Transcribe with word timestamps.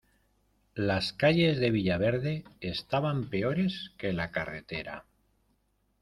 Las 0.73 1.13
calles 1.13 1.59
de 1.59 1.69
villaverde 1.69 2.43
estaban 2.59 3.29
peores 3.29 3.91
que 3.99 4.13
la 4.13 4.31
carretera. 4.31 5.05